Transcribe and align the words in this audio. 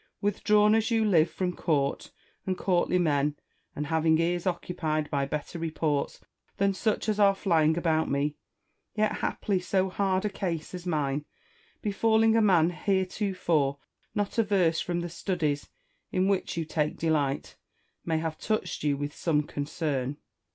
Withdrawn 0.19 0.73
as 0.73 0.89
you 0.89 1.05
live 1.05 1.29
from 1.29 1.55
court 1.55 2.09
and 2.47 2.57
courtly 2.57 2.97
men, 2.97 3.35
and 3.75 3.85
having 3.85 4.17
ears 4.17 4.47
occupied 4.47 5.11
by 5.11 5.27
better 5.27 5.59
reports 5.59 6.19
than 6.57 6.73
such 6.73 7.07
as 7.07 7.19
are 7.19 7.35
flying 7.35 7.77
about 7.77 8.09
me, 8.09 8.35
yet 8.95 9.17
haply 9.17 9.59
so 9.59 9.89
hard 9.91 10.25
a 10.25 10.29
case 10.29 10.73
as 10.73 10.87
mine, 10.87 11.25
befalling 11.83 12.35
a 12.35 12.41
man 12.41 12.71
heretofore 12.71 13.77
not 14.15 14.39
averse 14.39 14.79
from 14.81 15.01
the 15.01 15.07
studies 15.09 15.69
in 16.11 16.27
which 16.27 16.57
you 16.57 16.65
take 16.65 16.97
delight, 16.97 17.55
may 18.03 18.17
have 18.17 18.39
touched 18.39 18.83
you 18.83 18.97
with 18.97 19.15
some 19.15 19.43
concern. 19.43 20.17